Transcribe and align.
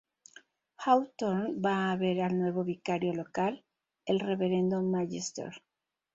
Hawthorne 0.85 1.59
va 1.65 1.73
a 1.91 1.95
ver 1.95 2.21
al 2.21 2.35
nuevo 2.39 2.63
vicario 2.63 3.13
local, 3.13 3.63
el 4.03 4.19
reverendo 4.19 4.81
Magister. 4.81 5.63